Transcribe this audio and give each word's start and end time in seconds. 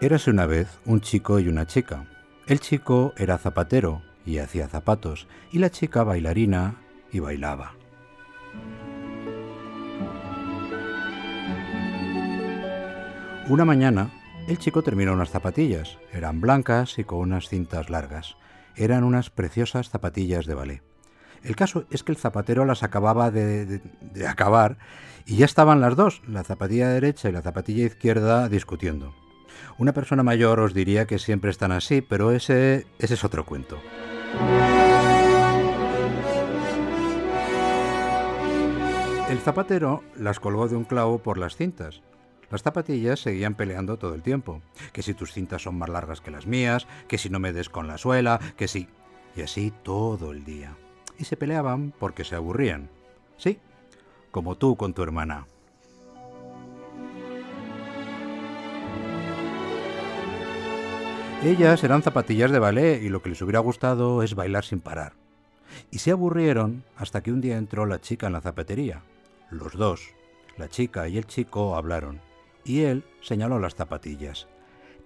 Érase 0.00 0.30
una 0.30 0.46
vez 0.46 0.78
un 0.84 1.00
chico 1.00 1.40
y 1.40 1.48
una 1.48 1.66
chica. 1.66 2.06
El 2.46 2.60
chico 2.60 3.14
era 3.16 3.36
zapatero 3.36 4.02
y 4.24 4.38
hacía 4.38 4.68
zapatos, 4.68 5.26
y 5.50 5.58
la 5.58 5.70
chica 5.70 6.04
bailarina 6.04 6.76
y 7.10 7.18
bailaba. 7.18 7.72
Una 13.48 13.64
mañana, 13.64 14.12
el 14.46 14.58
chico 14.58 14.82
terminó 14.82 15.14
unas 15.14 15.30
zapatillas. 15.30 15.98
Eran 16.12 16.40
blancas 16.40 16.96
y 17.00 17.04
con 17.04 17.18
unas 17.18 17.48
cintas 17.48 17.90
largas. 17.90 18.36
Eran 18.76 19.02
unas 19.02 19.30
preciosas 19.30 19.90
zapatillas 19.90 20.46
de 20.46 20.54
ballet. 20.54 20.82
El 21.42 21.56
caso 21.56 21.86
es 21.90 22.04
que 22.04 22.12
el 22.12 22.18
zapatero 22.18 22.64
las 22.64 22.84
acababa 22.84 23.32
de, 23.32 23.66
de, 23.66 24.26
acabar 24.28 24.78
y 25.26 25.38
ya 25.38 25.44
estaban 25.44 25.80
las 25.80 25.96
dos, 25.96 26.22
la 26.28 26.44
zapatilla 26.44 26.88
derecha 26.88 27.28
y 27.28 27.32
la 27.32 27.42
zapatilla 27.42 27.86
izquierda, 27.86 28.48
discutiendo. 28.48 29.12
Una 29.78 29.92
persona 29.92 30.22
mayor 30.22 30.60
os 30.60 30.74
diría 30.74 31.06
que 31.06 31.18
siempre 31.18 31.50
están 31.50 31.72
así, 31.72 32.00
pero 32.00 32.32
ese, 32.32 32.86
es 32.98 33.24
otro 33.24 33.44
cuento. 33.44 33.78
El 39.28 39.38
zapatero 39.40 40.02
las 40.16 40.40
colgó 40.40 40.68
de 40.68 40.76
un 40.76 40.84
clavo 40.84 41.18
por 41.18 41.36
las 41.36 41.54
cintas. 41.56 42.02
Las 42.50 42.62
zapatillas 42.62 43.20
seguían 43.20 43.54
peleando 43.54 43.98
todo 43.98 44.14
el 44.14 44.22
tiempo. 44.22 44.62
Que 44.92 45.02
si 45.02 45.12
tus 45.12 45.32
cintas 45.32 45.62
son 45.62 45.76
más 45.76 45.90
largas 45.90 46.22
que 46.22 46.30
las 46.30 46.46
mías, 46.46 46.86
que 47.08 47.18
si 47.18 47.28
no 47.28 47.38
me 47.38 47.52
des 47.52 47.68
con 47.68 47.86
la 47.86 47.98
suela, 47.98 48.40
que 48.56 48.68
si... 48.68 48.88
Y 49.36 49.42
así 49.42 49.72
todo 49.82 50.32
el 50.32 50.44
día. 50.44 50.74
Y 51.18 51.24
se 51.24 51.36
peleaban 51.36 51.92
porque 51.98 52.24
se 52.24 52.36
aburrían. 52.36 52.88
Sí, 53.36 53.58
como 54.30 54.56
tú 54.56 54.76
con 54.76 54.94
tu 54.94 55.02
hermana. 55.02 55.46
Ellas 61.44 61.84
eran 61.84 62.02
zapatillas 62.02 62.50
de 62.50 62.58
ballet 62.58 63.00
y 63.00 63.08
lo 63.10 63.22
que 63.22 63.28
les 63.28 63.40
hubiera 63.42 63.60
gustado 63.60 64.24
es 64.24 64.34
bailar 64.34 64.64
sin 64.64 64.80
parar. 64.80 65.12
Y 65.92 65.98
se 65.98 66.10
aburrieron 66.10 66.82
hasta 66.96 67.22
que 67.22 67.30
un 67.30 67.40
día 67.40 67.56
entró 67.56 67.86
la 67.86 68.00
chica 68.00 68.26
en 68.26 68.32
la 68.32 68.40
zapatería. 68.40 69.02
Los 69.48 69.74
dos, 69.74 70.14
la 70.56 70.68
chica 70.68 71.06
y 71.06 71.16
el 71.16 71.26
chico, 71.26 71.76
hablaron. 71.76 72.20
Y 72.64 72.80
él 72.80 73.04
señaló 73.20 73.60
las 73.60 73.76
zapatillas. 73.76 74.48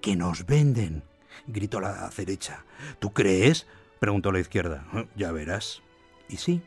¡Que 0.01 0.17
nos 0.17 0.47
venden! 0.47 1.03
gritó 1.47 1.81
la 1.81 2.09
derecha. 2.17 2.65
¿Tú 2.99 3.13
crees? 3.13 3.67
preguntó 4.01 4.33
la 4.33 4.41
izquierda. 4.41 4.87
Ya 5.15 5.33
verás. 5.33 5.83
Y 6.31 6.39
sí, 6.39 6.63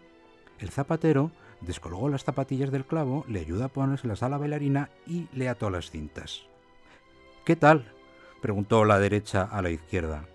el 0.59 0.69
zapatero 0.69 1.31
descolgó 1.61 2.08
las 2.08 2.23
zapatillas 2.23 2.69
del 2.69 2.86
clavo, 2.86 3.25
le 3.27 3.39
ayudó 3.39 3.66
a 3.66 3.69
ponérselas 3.69 4.21
a 4.21 4.30
la 4.30 4.38
bailarina 4.38 4.91
y 5.08 5.27
le 5.33 5.49
ató 5.49 5.71
las 5.71 5.89
cintas. 5.89 6.43
¿Qué 7.45 7.55
tal? 7.55 7.91
Preguntó 8.41 8.86
la 8.86 9.00
derecha 9.00 9.44
a 9.44 9.61
la 9.61 9.69
izquierda. 9.69 10.25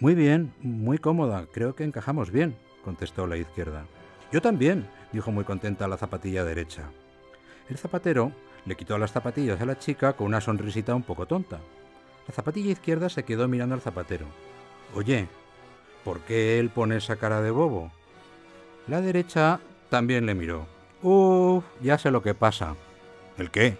Muy 0.00 0.14
bien, 0.14 0.52
muy 0.60 0.98
cómoda, 0.98 1.46
creo 1.52 1.74
que 1.74 1.84
encajamos 1.84 2.30
bien, 2.30 2.56
contestó 2.84 3.26
la 3.26 3.36
izquierda. 3.36 3.84
Yo 4.32 4.42
también, 4.42 4.88
dijo 5.12 5.32
muy 5.32 5.44
contenta 5.44 5.88
la 5.88 5.96
zapatilla 5.96 6.44
derecha. 6.44 6.90
El 7.68 7.78
zapatero 7.78 8.32
le 8.64 8.76
quitó 8.76 8.98
las 8.98 9.12
zapatillas 9.12 9.60
a 9.60 9.66
la 9.66 9.78
chica 9.78 10.12
con 10.12 10.26
una 10.26 10.40
sonrisita 10.40 10.94
un 10.94 11.02
poco 11.02 11.26
tonta. 11.26 11.58
La 12.26 12.34
zapatilla 12.34 12.72
izquierda 12.72 13.08
se 13.08 13.24
quedó 13.24 13.48
mirando 13.48 13.74
al 13.74 13.80
zapatero. 13.80 14.26
Oye, 14.94 15.28
¿por 16.04 16.20
qué 16.20 16.58
él 16.58 16.70
pone 16.70 16.96
esa 16.96 17.16
cara 17.16 17.40
de 17.40 17.50
bobo? 17.50 17.90
La 18.86 19.00
derecha 19.00 19.60
también 19.90 20.26
le 20.26 20.34
miró. 20.34 20.66
Uf, 21.02 21.64
ya 21.80 21.98
sé 21.98 22.10
lo 22.10 22.22
que 22.22 22.34
pasa. 22.34 22.74
¿El 23.38 23.50
qué? 23.50 23.78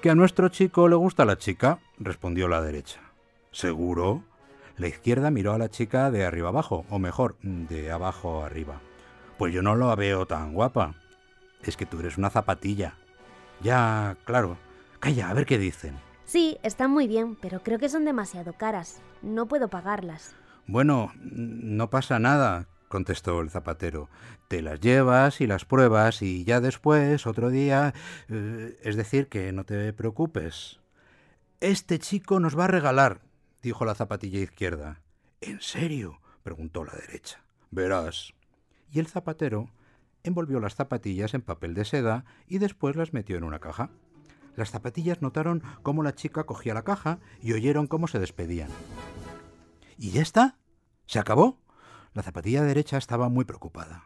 Que 0.00 0.10
a 0.10 0.14
nuestro 0.14 0.48
chico 0.48 0.88
le 0.88 0.96
gusta 0.96 1.24
la 1.24 1.38
chica, 1.38 1.78
respondió 1.98 2.48
la 2.48 2.62
derecha. 2.62 3.00
¿Seguro? 3.50 4.24
La 4.76 4.88
izquierda 4.88 5.30
miró 5.30 5.52
a 5.52 5.58
la 5.58 5.68
chica 5.68 6.10
de 6.10 6.24
arriba 6.24 6.48
abajo, 6.48 6.84
o 6.90 6.98
mejor, 6.98 7.36
de 7.42 7.92
abajo 7.92 8.44
arriba. 8.44 8.80
Pues 9.38 9.52
yo 9.52 9.62
no 9.62 9.76
la 9.76 9.94
veo 9.94 10.26
tan 10.26 10.52
guapa. 10.52 10.94
Es 11.62 11.76
que 11.76 11.86
tú 11.86 12.00
eres 12.00 12.18
una 12.18 12.30
zapatilla. 12.30 12.94
Ya, 13.62 14.16
claro. 14.24 14.58
Calla, 15.00 15.30
a 15.30 15.34
ver 15.34 15.46
qué 15.46 15.58
dicen. 15.58 15.94
Sí, 16.24 16.58
están 16.62 16.90
muy 16.90 17.06
bien, 17.06 17.36
pero 17.36 17.62
creo 17.62 17.78
que 17.78 17.88
son 17.88 18.04
demasiado 18.04 18.54
caras. 18.54 19.00
No 19.22 19.46
puedo 19.46 19.68
pagarlas. 19.68 20.34
Bueno, 20.66 21.12
no 21.20 21.90
pasa 21.90 22.18
nada 22.18 22.68
contestó 22.94 23.40
el 23.40 23.50
zapatero. 23.50 24.08
Te 24.46 24.62
las 24.62 24.78
llevas 24.78 25.40
y 25.40 25.48
las 25.48 25.64
pruebas 25.64 26.22
y 26.22 26.44
ya 26.44 26.60
después, 26.60 27.26
otro 27.26 27.50
día... 27.50 27.92
Eh, 28.28 28.78
es 28.84 28.94
decir, 28.94 29.26
que 29.26 29.50
no 29.50 29.64
te 29.64 29.92
preocupes. 29.92 30.78
Este 31.60 31.98
chico 31.98 32.40
nos 32.40 32.58
va 32.58 32.64
a 32.64 32.68
regalar, 32.68 33.22
dijo 33.62 33.84
la 33.84 33.94
zapatilla 33.94 34.40
izquierda. 34.40 35.00
¿En 35.40 35.60
serio? 35.60 36.20
preguntó 36.42 36.84
la 36.84 36.92
derecha. 36.92 37.42
Verás. 37.70 38.34
Y 38.90 38.98
el 38.98 39.06
zapatero 39.06 39.70
envolvió 40.22 40.60
las 40.60 40.74
zapatillas 40.74 41.34
en 41.34 41.42
papel 41.42 41.74
de 41.74 41.84
seda 41.84 42.24
y 42.46 42.58
después 42.58 42.96
las 42.96 43.12
metió 43.12 43.36
en 43.36 43.44
una 43.44 43.60
caja. 43.60 43.90
Las 44.56 44.70
zapatillas 44.70 45.22
notaron 45.22 45.62
cómo 45.82 46.02
la 46.02 46.14
chica 46.14 46.44
cogía 46.44 46.74
la 46.74 46.84
caja 46.84 47.18
y 47.40 47.52
oyeron 47.52 47.86
cómo 47.86 48.08
se 48.08 48.18
despedían. 48.18 48.70
¿Y 49.98 50.10
ya 50.10 50.22
está? 50.22 50.58
¿Se 51.06 51.18
acabó? 51.18 51.58
La 52.12 52.22
zapatilla 52.22 52.62
derecha 52.62 52.96
estaba 52.96 53.28
muy 53.28 53.44
preocupada. 53.44 54.04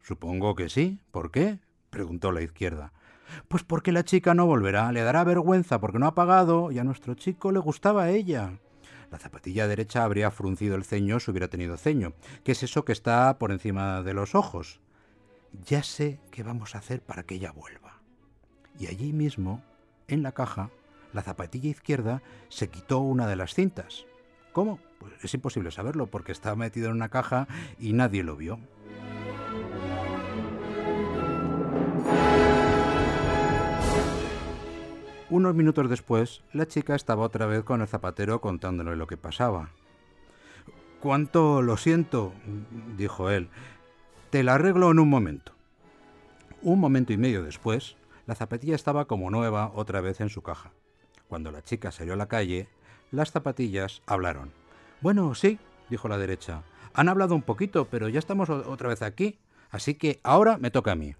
Supongo 0.00 0.54
que 0.54 0.68
sí. 0.68 1.00
¿Por 1.10 1.30
qué? 1.30 1.60
preguntó 1.90 2.32
la 2.32 2.42
izquierda. 2.42 2.92
Pues 3.48 3.62
porque 3.62 3.92
la 3.92 4.04
chica 4.04 4.34
no 4.34 4.46
volverá, 4.46 4.92
le 4.92 5.02
dará 5.02 5.24
vergüenza 5.24 5.80
porque 5.80 5.98
no 5.98 6.06
ha 6.06 6.14
pagado 6.14 6.70
y 6.70 6.78
a 6.78 6.84
nuestro 6.84 7.14
chico 7.14 7.52
le 7.52 7.58
gustaba 7.58 8.04
a 8.04 8.10
ella. 8.10 8.58
La 9.10 9.18
zapatilla 9.18 9.68
derecha 9.68 10.04
habría 10.04 10.30
fruncido 10.30 10.74
el 10.74 10.84
ceño 10.84 11.20
si 11.20 11.30
hubiera 11.30 11.48
tenido 11.48 11.76
ceño. 11.76 12.14
¿Qué 12.42 12.52
es 12.52 12.62
eso 12.62 12.84
que 12.84 12.92
está 12.92 13.38
por 13.38 13.52
encima 13.52 14.02
de 14.02 14.14
los 14.14 14.34
ojos? 14.34 14.80
Ya 15.66 15.82
sé 15.82 16.18
qué 16.30 16.42
vamos 16.42 16.74
a 16.74 16.78
hacer 16.78 17.00
para 17.00 17.22
que 17.22 17.36
ella 17.36 17.52
vuelva. 17.52 18.00
Y 18.78 18.88
allí 18.88 19.12
mismo, 19.12 19.62
en 20.08 20.22
la 20.22 20.32
caja, 20.32 20.70
la 21.12 21.22
zapatilla 21.22 21.70
izquierda 21.70 22.22
se 22.48 22.68
quitó 22.68 22.98
una 22.98 23.28
de 23.28 23.36
las 23.36 23.54
cintas. 23.54 24.04
¿Cómo? 24.52 24.80
Pues 24.98 25.12
es 25.22 25.32
imposible 25.34 25.70
saberlo 25.70 26.06
porque 26.06 26.32
estaba 26.32 26.56
metido 26.56 26.88
en 26.88 26.96
una 26.96 27.08
caja 27.08 27.46
y 27.78 27.92
nadie 27.92 28.24
lo 28.24 28.36
vio. 28.36 28.58
Unos 35.30 35.54
minutos 35.54 35.88
después, 35.88 36.42
la 36.52 36.66
chica 36.66 36.94
estaba 36.94 37.24
otra 37.24 37.46
vez 37.46 37.64
con 37.64 37.80
el 37.80 37.88
zapatero 37.88 38.42
contándole 38.42 38.94
lo 38.94 39.06
que 39.06 39.16
pasaba. 39.16 39.70
Cuánto 41.00 41.62
lo 41.62 41.78
siento, 41.78 42.34
dijo 42.98 43.30
él. 43.30 43.48
Te 44.28 44.42
la 44.42 44.54
arreglo 44.54 44.90
en 44.90 44.98
un 44.98 45.08
momento. 45.08 45.52
Un 46.60 46.78
momento 46.78 47.14
y 47.14 47.16
medio 47.16 47.42
después, 47.42 47.96
la 48.26 48.34
zapatilla 48.34 48.74
estaba 48.74 49.06
como 49.06 49.30
nueva 49.30 49.72
otra 49.74 50.02
vez 50.02 50.20
en 50.20 50.28
su 50.28 50.42
caja. 50.42 50.72
Cuando 51.26 51.50
la 51.50 51.62
chica 51.62 51.90
salió 51.90 52.12
a 52.12 52.16
la 52.16 52.28
calle, 52.28 52.68
las 53.10 53.30
zapatillas 53.30 54.02
hablaron. 54.06 54.52
Bueno, 55.00 55.34
sí, 55.34 55.58
dijo 55.88 56.06
la 56.06 56.18
derecha. 56.18 56.64
Han 56.92 57.08
hablado 57.08 57.34
un 57.34 57.42
poquito, 57.42 57.86
pero 57.86 58.08
ya 58.08 58.18
estamos 58.18 58.50
otra 58.50 58.90
vez 58.90 59.00
aquí. 59.00 59.38
Así 59.70 59.94
que 59.94 60.20
ahora 60.22 60.58
me 60.58 60.70
toca 60.70 60.92
a 60.92 60.96
mí. 60.96 61.16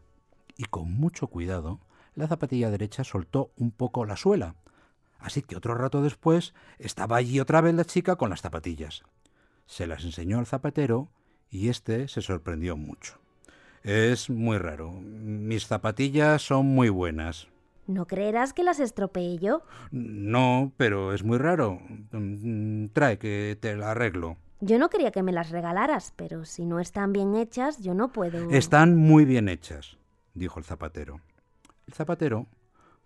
Y 0.59 0.65
con 0.65 0.93
mucho 0.93 1.27
cuidado, 1.27 1.81
la 2.15 2.29
zapatilla 2.29 2.71
derecha 2.71 3.05
soltó 3.05 3.53
un 3.57 3.71
poco 3.71 4.05
la 4.05 4.17
suela. 4.17 4.57
Así 5.19 5.43
que 5.43 5.57
otro 5.57 5.75
rato 5.75 6.03
después 6.03 6.55
estaba 6.79 7.17
allí 7.17 7.41
otra 7.41 7.61
vez 7.61 7.75
la 7.75 7.85
chica 7.85 8.17
con 8.17 8.31
las 8.31 8.43
zapatillas. 8.43 9.03
Se 9.67 9.87
las 9.87 10.05
enseñó 10.05 10.39
al 10.39 10.47
zapatero 10.47 11.09
y 11.51 11.69
éste 11.69 12.09
se 12.09 12.21
sorprendió 12.21 12.77
mucho. 12.77 13.19
Es 13.83 14.31
muy 14.31 14.59
raro. 14.59 14.93
Mis 14.93 15.67
zapatillas 15.67 16.43
son 16.43 16.67
muy 16.67 16.89
buenas, 16.89 17.49
¿No 17.87 18.07
creerás 18.07 18.55
que 18.55 18.63
las 18.63 18.81
estropeé 18.81 19.39
yo? 19.39 19.63
No, 19.91 20.73
pero 20.77 21.13
es 21.13 21.23
muy 21.23 21.37
raro. 21.37 21.81
Trae, 22.93 23.19
que 23.19 23.59
te 23.61 23.77
la 23.77 23.91
arreglo. 23.91 24.39
Yo 24.61 24.79
no 24.79 24.89
quería 24.89 25.11
que 25.11 25.23
me 25.23 25.33
las 25.33 25.51
regalaras, 25.51 26.15
pero 26.17 26.47
si 26.47 26.65
no 26.65 26.81
están 26.81 27.13
bien 27.13 27.35
hechas, 27.35 27.81
yo 27.81 27.93
no 27.93 28.11
puedo. 28.11 28.49
Están 28.51 28.97
muy 28.97 29.27
bien 29.27 29.51
hechas, 29.51 29.99
dijo 30.33 30.59
el 30.59 30.65
zapatero. 30.65 31.21
El 31.87 31.95
zapatero 31.95 32.47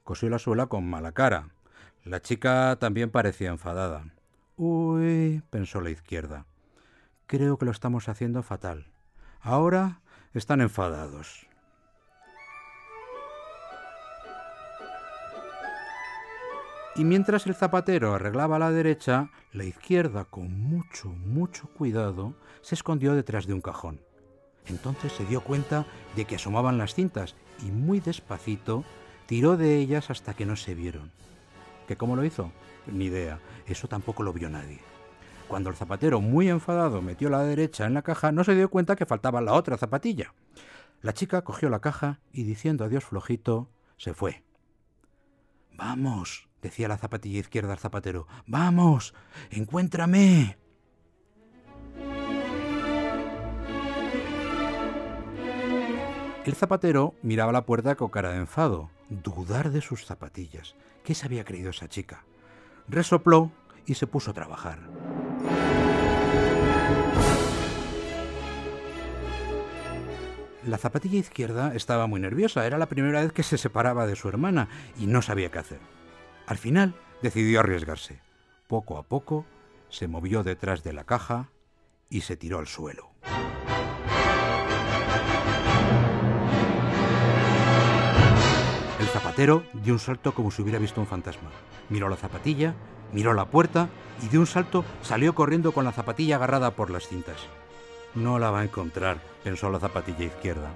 cosió 0.05 0.31
la 0.31 0.39
suela 0.39 0.67
con 0.67 0.89
mala 0.89 1.13
cara. 1.13 1.51
La 2.05 2.23
chica 2.23 2.77
también 2.81 3.11
parecía 3.11 3.51
enfadada. 3.51 4.05
Uy, 4.57 5.43
pensó 5.51 5.81
la 5.81 5.91
izquierda. 5.91 6.47
Creo 7.27 7.59
que 7.59 7.67
lo 7.67 7.71
estamos 7.71 8.09
haciendo 8.09 8.43
fatal. 8.43 8.87
Ahora 9.41 10.01
están 10.33 10.61
enfadados. 10.61 11.47
Y 16.97 17.05
mientras 17.05 17.47
el 17.47 17.55
zapatero 17.55 18.15
arreglaba 18.15 18.59
la 18.59 18.73
derecha, 18.73 19.31
la 19.53 19.65
izquierda, 19.65 20.25
con 20.25 20.59
mucho, 20.61 21.11
mucho 21.11 21.69
cuidado, 21.69 22.35
se 22.61 22.75
escondió 22.75 23.15
detrás 23.15 23.47
de 23.47 23.55
un 23.55 23.61
cajón. 23.61 24.01
Entonces 24.69 25.13
se 25.13 25.25
dio 25.25 25.43
cuenta 25.43 25.87
de 26.17 26.25
que 26.25 26.37
asomaban 26.37 26.79
las 26.79 26.95
cintas 26.95 27.35
y 27.67 27.71
muy 27.71 28.01
despacito 28.01 28.85
tiró 29.27 29.57
de 29.57 29.77
ellas 29.77 30.11
hasta 30.11 30.35
que 30.35 30.47
no 30.47 30.57
se 30.57 30.75
vieron. 30.75 31.11
¿Que 31.87 31.97
cómo 31.97 32.17
lo 32.17 32.25
hizo? 32.25 32.53
Ni 32.87 33.07
idea. 33.07 33.41
Eso 33.67 33.89
tampoco 33.89 34.23
lo 34.23 34.33
vio 34.33 34.49
nadie. 34.51 34.81
Cuando 35.49 35.71
el 35.71 35.77
zapatero, 35.77 36.21
muy 36.21 36.49
enfadado, 36.49 37.01
metió 37.01 37.31
la 37.31 37.43
derecha 37.43 37.87
en 37.87 37.95
la 37.95 38.03
caja, 38.03 38.33
no 38.33 38.45
se 38.45 38.55
dio 38.55 38.69
cuenta 38.69 38.97
que 38.97 39.07
faltaba 39.07 39.41
la 39.41 39.55
otra 39.55 39.79
zapatilla. 39.79 40.35
La 41.01 41.15
chica 41.15 41.43
cogió 41.43 41.71
la 41.71 41.81
caja 41.81 42.21
y, 42.33 42.43
diciendo 42.43 42.85
adiós 42.85 43.05
flojito, 43.05 43.71
se 43.97 44.13
fue. 44.13 44.45
Vamos, 45.75 46.49
decía 46.61 46.89
la 46.89 46.99
zapatilla 46.99 47.41
izquierda 47.41 47.73
al 47.73 47.79
zapatero. 47.79 48.27
Vamos, 48.47 49.15
encuéntrame. 49.51 50.59
El 56.49 56.55
zapatero 56.55 57.15
miraba 57.21 57.53
la 57.53 57.67
puerta 57.67 57.95
con 57.95 58.09
cara 58.09 58.31
de 58.31 58.39
enfado, 58.39 58.89
dudar 59.11 59.71
de 59.71 59.83
sus 59.83 60.07
zapatillas. 60.07 60.77
¿Qué 61.05 61.15
se 61.15 61.27
había 61.27 61.45
creído 61.45 61.69
esa 61.69 61.91
chica? 61.91 62.25
Resopló 62.89 63.53
y 63.85 63.97
se 63.97 64.07
puso 64.07 64.31
a 64.31 64.33
trabajar. 64.33 64.79
La 70.65 70.79
zapatilla 70.79 71.19
izquierda 71.19 71.75
estaba 71.75 72.07
muy 72.07 72.19
nerviosa, 72.19 72.67
era 72.67 72.79
la 72.79 72.89
primera 72.89 73.21
vez 73.21 73.35
que 73.35 73.43
se 73.43 73.59
separaba 73.59 74.07
de 74.07 74.17
su 74.17 74.31
hermana 74.31 74.71
y 74.99 75.07
no 75.07 75.21
sabía 75.21 75.51
qué 75.51 75.59
hacer. 75.59 75.81
Al 76.47 76.57
final 76.57 76.95
decidió 77.21 77.61
arriesgarse. 77.61 78.23
Poco 78.69 78.97
a 78.97 79.03
poco 79.03 79.45
se 79.91 80.09
movió 80.09 80.43
detrás 80.45 80.83
de 80.83 80.95
la 80.95 81.05
caja 81.05 81.51
y 82.09 82.23
se 82.23 82.39
tiró 82.39 82.59
al 82.59 82.69
suelo. 82.69 83.11
Zapatero 89.39 89.63
dio 89.73 89.93
un 89.93 90.01
salto 90.01 90.35
como 90.35 90.51
si 90.51 90.63
hubiera 90.63 90.81
visto 90.81 91.01
un 91.01 91.07
fantasma. 91.07 91.51
Miró 91.91 92.09
la 92.09 92.17
zapatilla, 92.17 92.75
miró 93.13 93.35
la 93.35 93.45
puerta 93.45 93.89
y 94.21 94.27
de 94.27 94.37
un 94.37 94.49
salto 94.49 94.85
salió 95.01 95.33
corriendo 95.37 95.71
con 95.71 95.85
la 95.85 95.93
zapatilla 95.93 96.35
agarrada 96.35 96.73
por 96.73 96.91
las 96.91 97.07
cintas. 97.07 97.37
No 98.17 98.41
la 98.41 98.51
va 98.51 98.61
a 98.61 98.65
encontrar, 98.65 99.19
pensó 99.45 99.71
la 99.71 99.79
zapatilla 99.79 100.25
izquierda. 100.25 100.71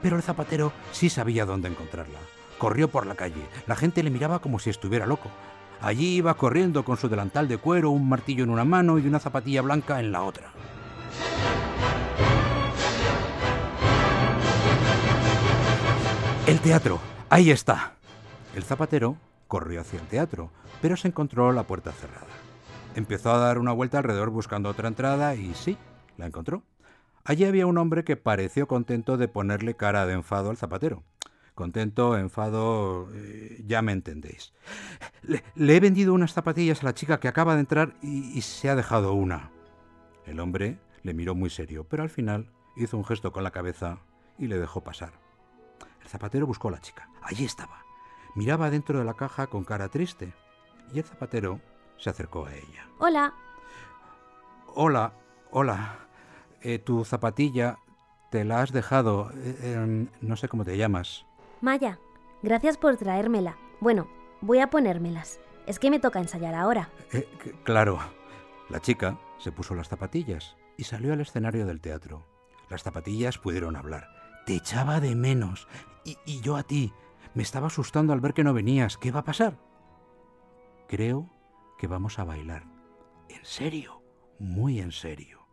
Pero 0.00 0.14
el 0.14 0.22
zapatero 0.22 0.70
sí 0.92 1.10
sabía 1.10 1.44
dónde 1.44 1.66
encontrarla. 1.66 2.20
Corrió 2.56 2.86
por 2.86 3.04
la 3.04 3.16
calle. 3.16 3.42
La 3.66 3.74
gente 3.74 4.04
le 4.04 4.10
miraba 4.10 4.38
como 4.38 4.60
si 4.60 4.70
estuviera 4.70 5.04
loco. 5.04 5.28
Allí 5.80 6.14
iba 6.14 6.34
corriendo 6.34 6.84
con 6.84 6.98
su 6.98 7.08
delantal 7.08 7.48
de 7.48 7.58
cuero, 7.58 7.90
un 7.90 8.08
martillo 8.08 8.44
en 8.44 8.50
una 8.50 8.64
mano 8.64 9.00
y 9.00 9.08
una 9.08 9.18
zapatilla 9.18 9.62
blanca 9.62 9.98
en 9.98 10.12
la 10.12 10.22
otra. 10.22 10.52
El 16.46 16.60
teatro, 16.60 17.00
Ahí 17.30 17.50
está. 17.50 17.92
El 18.54 18.62
zapatero 18.62 19.18
corrió 19.48 19.82
hacia 19.82 20.00
el 20.00 20.06
teatro, 20.06 20.50
pero 20.80 20.96
se 20.96 21.08
encontró 21.08 21.52
la 21.52 21.64
puerta 21.64 21.92
cerrada. 21.92 22.26
Empezó 22.94 23.32
a 23.32 23.38
dar 23.38 23.58
una 23.58 23.72
vuelta 23.72 23.98
alrededor 23.98 24.30
buscando 24.30 24.70
otra 24.70 24.88
entrada 24.88 25.34
y 25.34 25.54
sí, 25.54 25.76
la 26.16 26.26
encontró. 26.26 26.62
Allí 27.24 27.44
había 27.44 27.66
un 27.66 27.76
hombre 27.76 28.02
que 28.02 28.16
pareció 28.16 28.66
contento 28.66 29.18
de 29.18 29.28
ponerle 29.28 29.74
cara 29.74 30.06
de 30.06 30.14
enfado 30.14 30.48
al 30.48 30.56
zapatero. 30.56 31.04
Contento, 31.54 32.16
enfado, 32.16 33.10
eh, 33.12 33.62
ya 33.66 33.82
me 33.82 33.92
entendéis. 33.92 34.54
Le, 35.22 35.42
he 35.76 35.80
vendido 35.80 36.14
unas 36.14 36.32
zapatillas 36.32 36.82
a 36.82 36.86
la 36.86 36.94
chica 36.94 37.20
que 37.20 37.28
acaba 37.28 37.54
de 37.54 37.60
entrar 37.60 37.92
y 38.00 38.40
se 38.40 38.70
ha 38.70 38.74
dejado 38.74 39.12
una. 39.12 39.50
El 40.24 40.40
hombre 40.40 40.78
le 41.02 41.12
miró 41.12 41.34
muy 41.34 41.50
serio, 41.50 41.84
pero 41.84 42.02
al 42.02 42.10
final 42.10 42.50
hizo 42.74 42.96
un 42.96 43.04
gesto 43.04 43.32
con 43.32 43.44
la 43.44 43.50
cabeza 43.50 43.98
y 44.38 44.46
le 44.46 44.58
dejó 44.58 44.82
pasar. 44.82 45.27
El 46.08 46.12
zapatero 46.12 46.46
buscó 46.46 46.68
a 46.68 46.70
la 46.70 46.80
chica. 46.80 47.10
Allí 47.20 47.44
estaba. 47.44 47.84
Miraba 48.34 48.70
dentro 48.70 48.98
de 48.98 49.04
la 49.04 49.12
caja 49.12 49.46
con 49.48 49.62
cara 49.62 49.90
triste. 49.90 50.32
Y 50.90 51.00
el 51.00 51.04
zapatero 51.04 51.60
se 51.98 52.08
acercó 52.08 52.46
a 52.46 52.54
ella. 52.54 52.88
Hola. 52.98 53.34
Hola, 54.68 55.12
hola. 55.50 55.98
Eh, 56.62 56.78
tu 56.78 57.04
zapatilla 57.04 57.78
te 58.30 58.46
la 58.46 58.62
has 58.62 58.72
dejado. 58.72 59.30
Eh, 59.34 60.08
no 60.22 60.36
sé 60.36 60.48
cómo 60.48 60.64
te 60.64 60.78
llamas. 60.78 61.26
Maya, 61.60 61.98
gracias 62.42 62.78
por 62.78 62.96
traérmela. 62.96 63.58
Bueno, 63.78 64.08
voy 64.40 64.60
a 64.60 64.70
ponérmelas. 64.70 65.40
Es 65.66 65.78
que 65.78 65.90
me 65.90 66.00
toca 66.00 66.20
ensayar 66.20 66.54
ahora. 66.54 66.88
Eh, 67.12 67.28
claro. 67.64 67.98
La 68.70 68.80
chica 68.80 69.18
se 69.36 69.52
puso 69.52 69.74
las 69.74 69.90
zapatillas 69.90 70.56
y 70.78 70.84
salió 70.84 71.12
al 71.12 71.20
escenario 71.20 71.66
del 71.66 71.82
teatro. 71.82 72.24
Las 72.70 72.82
zapatillas 72.82 73.36
pudieron 73.36 73.76
hablar. 73.76 74.17
Te 74.48 74.54
echaba 74.54 74.98
de 74.98 75.14
menos. 75.14 75.68
Y, 76.06 76.40
yo 76.40 76.56
a 76.56 76.62
ti. 76.62 76.94
Me 77.34 77.42
estaba 77.42 77.66
asustando 77.66 78.14
al 78.14 78.20
ver 78.20 78.32
que 78.32 78.44
no 78.44 78.54
venías. 78.54 78.96
¿Qué 78.96 79.10
va 79.10 79.20
a 79.20 79.24
pasar? 79.24 79.58
Creo 80.88 81.28
que 81.76 81.86
vamos 81.86 82.18
a 82.18 82.24
bailar. 82.24 82.64
¿En 83.28 83.44
serio? 83.44 84.02
Muy 84.38 84.80
en 84.80 84.90
serio. 84.90 85.46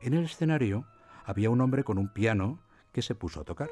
En 0.00 0.14
el 0.14 0.24
escenario 0.24 0.86
había 1.24 1.50
un 1.50 1.60
hombre 1.60 1.82
con 1.82 1.98
un 1.98 2.12
piano 2.12 2.60
que 2.92 3.02
se 3.02 3.16
puso 3.16 3.40
a 3.40 3.44
tocar. 3.44 3.70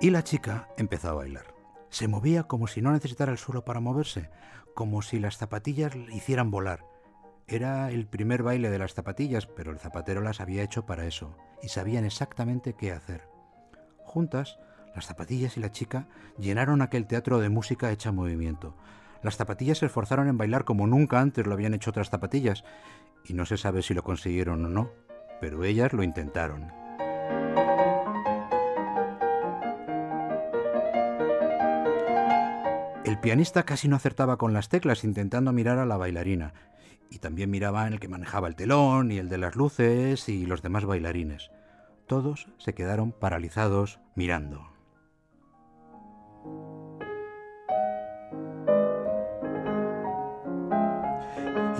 Y 0.00 0.08
la 0.08 0.24
chica 0.24 0.70
empezó 0.78 1.10
a 1.10 1.12
bailar. 1.12 1.59
Se 1.90 2.08
movía 2.08 2.44
como 2.44 2.66
si 2.66 2.80
no 2.80 2.92
necesitara 2.92 3.32
el 3.32 3.38
suelo 3.38 3.64
para 3.64 3.80
moverse, 3.80 4.30
como 4.74 5.02
si 5.02 5.18
las 5.18 5.36
zapatillas 5.36 5.94
le 5.94 6.14
hicieran 6.14 6.50
volar. 6.50 6.84
Era 7.46 7.90
el 7.90 8.06
primer 8.06 8.44
baile 8.44 8.70
de 8.70 8.78
las 8.78 8.94
zapatillas, 8.94 9.46
pero 9.46 9.72
el 9.72 9.78
zapatero 9.78 10.20
las 10.20 10.40
había 10.40 10.62
hecho 10.62 10.86
para 10.86 11.04
eso, 11.06 11.36
y 11.62 11.68
sabían 11.68 12.04
exactamente 12.04 12.74
qué 12.74 12.92
hacer. 12.92 13.28
Juntas, 14.04 14.58
las 14.94 15.06
zapatillas 15.06 15.56
y 15.56 15.60
la 15.60 15.72
chica 15.72 16.06
llenaron 16.38 16.80
aquel 16.80 17.06
teatro 17.06 17.40
de 17.40 17.48
música 17.48 17.90
hecha 17.90 18.12
movimiento. 18.12 18.76
Las 19.22 19.36
zapatillas 19.36 19.78
se 19.78 19.86
esforzaron 19.86 20.28
en 20.28 20.38
bailar 20.38 20.64
como 20.64 20.86
nunca 20.86 21.20
antes 21.20 21.46
lo 21.46 21.54
habían 21.54 21.74
hecho 21.74 21.90
otras 21.90 22.08
zapatillas, 22.08 22.64
y 23.24 23.34
no 23.34 23.44
se 23.46 23.56
sabe 23.56 23.82
si 23.82 23.94
lo 23.94 24.04
consiguieron 24.04 24.64
o 24.64 24.68
no, 24.68 24.90
pero 25.40 25.64
ellas 25.64 25.92
lo 25.92 26.04
intentaron. 26.04 26.79
El 33.10 33.18
pianista 33.18 33.64
casi 33.64 33.88
no 33.88 33.96
acertaba 33.96 34.36
con 34.36 34.52
las 34.52 34.68
teclas 34.68 35.02
intentando 35.02 35.52
mirar 35.52 35.78
a 35.78 35.84
la 35.84 35.96
bailarina, 35.96 36.54
y 37.10 37.18
también 37.18 37.50
miraba 37.50 37.88
el 37.88 37.98
que 37.98 38.06
manejaba 38.06 38.46
el 38.46 38.54
telón 38.54 39.10
y 39.10 39.18
el 39.18 39.28
de 39.28 39.36
las 39.36 39.56
luces 39.56 40.28
y 40.28 40.46
los 40.46 40.62
demás 40.62 40.84
bailarines. 40.84 41.50
Todos 42.06 42.46
se 42.58 42.72
quedaron 42.72 43.10
paralizados 43.10 43.98
mirando. 44.14 44.64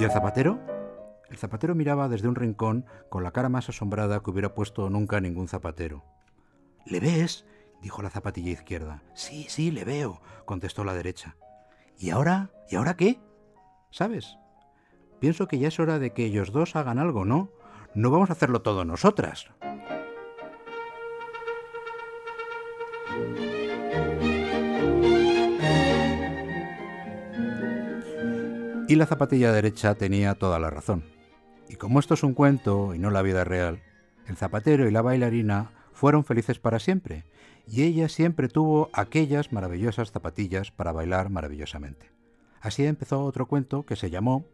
¿Y 0.01 0.03
el 0.03 0.11
zapatero? 0.11 0.59
El 1.29 1.37
zapatero 1.37 1.77
miraba 1.77 2.09
desde 2.09 2.27
un 2.27 2.35
rincón 2.35 2.87
con 3.09 3.23
la 3.23 3.31
cara 3.31 3.49
más 3.49 3.69
asombrada 3.69 4.19
que 4.19 4.31
hubiera 4.31 4.53
puesto 4.53 4.91
nunca 4.91 5.21
ningún 5.21 5.47
zapatero. 5.47 6.03
¿Le 6.87 6.99
ves? 6.99 7.47
Dijo 7.83 8.03
la 8.03 8.11
zapatilla 8.11 8.51
izquierda. 8.51 9.03
Sí, 9.15 9.47
sí, 9.49 9.71
le 9.71 9.85
veo, 9.85 10.21
contestó 10.45 10.85
la 10.85 10.95
derecha. 10.95 11.37
¿Y 11.99 12.11
ahora? 12.11 12.51
¿Y 12.69 12.77
ahora 12.77 12.97
qué? 12.97 13.21
¿Sabes? 13.91 14.37
Pienso 15.19 15.49
que 15.49 15.59
ya 15.59 15.69
es 15.69 15.79
hora 15.79 15.99
de 15.99 16.13
que 16.13 16.25
ellos 16.25 16.53
dos 16.53 16.77
hagan 16.77 16.99
algo, 16.99 17.25
¿no? 17.25 17.51
No 17.95 18.11
vamos 18.11 18.31
a 18.31 18.35
hacerlo 18.35 18.63
todo 18.63 18.85
nosotras. 18.85 19.51
Y 28.89 28.97
la 28.97 29.07
zapatilla 29.07 29.53
derecha 29.53 29.95
tenía 29.95 30.35
toda 30.35 30.59
la 30.59 30.71
razón. 30.71 31.05
Y 31.69 31.77
como 31.77 32.01
esto 32.01 32.15
es 32.15 32.25
un 32.25 32.35
cuento 32.35 32.93
y 32.95 32.99
no 32.99 33.11
la 33.11 33.23
vida 33.23 33.45
real, 33.45 33.83
el 34.27 34.37
zapatero 34.37 34.89
y 34.89 34.91
la 34.91 35.03
bailarina 35.03 35.71
fueron 35.92 36.25
felices 36.25 36.59
para 36.59 36.78
siempre, 36.78 37.25
y 37.66 37.82
ella 37.82 38.09
siempre 38.09 38.49
tuvo 38.49 38.90
aquellas 38.92 39.52
maravillosas 39.52 40.11
zapatillas 40.11 40.70
para 40.70 40.92
bailar 40.92 41.30
maravillosamente. 41.30 42.11
Así 42.61 42.85
empezó 42.85 43.25
otro 43.25 43.47
cuento 43.47 43.85
que 43.85 43.97
se 43.97 44.11
llamó 44.11 44.44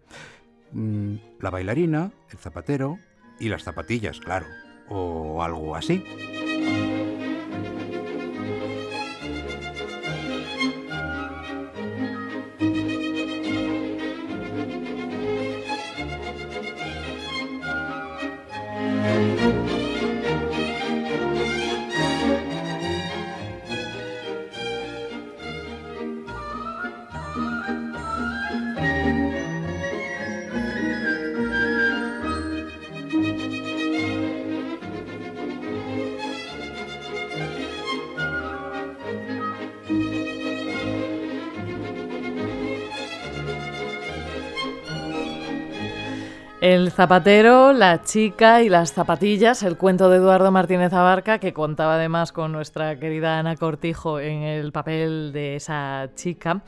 mm, 0.72 1.16
La 1.40 1.50
bailarina, 1.50 2.12
el 2.30 2.38
zapatero 2.38 2.98
y 3.40 3.48
las 3.48 3.64
zapatillas, 3.64 4.20
claro, 4.20 4.46
o 4.88 5.42
algo 5.42 5.74
así. 5.74 6.04
El 46.68 46.90
zapatero, 46.90 47.72
la 47.72 48.02
chica 48.02 48.60
y 48.60 48.68
las 48.68 48.92
zapatillas, 48.92 49.62
el 49.62 49.78
cuento 49.78 50.10
de 50.10 50.16
Eduardo 50.16 50.50
Martínez 50.50 50.92
Abarca, 50.92 51.38
que 51.38 51.52
contaba 51.52 51.94
además 51.94 52.32
con 52.32 52.50
nuestra 52.50 52.98
querida 52.98 53.38
Ana 53.38 53.54
Cortijo 53.54 54.18
en 54.18 54.42
el 54.42 54.72
papel 54.72 55.30
de 55.32 55.54
esa 55.54 56.10
chica 56.16 56.64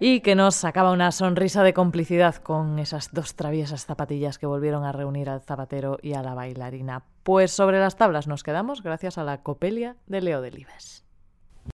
y 0.00 0.20
que 0.20 0.36
nos 0.36 0.54
sacaba 0.54 0.90
una 0.90 1.12
sonrisa 1.12 1.62
de 1.64 1.74
complicidad 1.74 2.36
con 2.36 2.78
esas 2.78 3.12
dos 3.12 3.34
traviesas 3.34 3.84
zapatillas 3.84 4.38
que 4.38 4.46
volvieron 4.46 4.84
a 4.84 4.92
reunir 4.92 5.28
al 5.28 5.42
zapatero 5.42 5.98
y 6.00 6.14
a 6.14 6.22
la 6.22 6.32
bailarina. 6.32 7.02
Pues 7.22 7.52
sobre 7.52 7.78
las 7.78 7.96
tablas 7.96 8.26
nos 8.28 8.42
quedamos 8.42 8.82
gracias 8.82 9.18
a 9.18 9.24
la 9.24 9.42
copelia 9.42 9.96
de 10.06 10.22
Leo 10.22 10.40
Delibes. 10.40 11.05